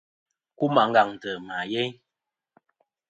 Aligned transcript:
Kum 0.57 0.73
àngaŋtɨ 0.83 1.29
ma 1.47 1.57
yeyn. 1.71 1.91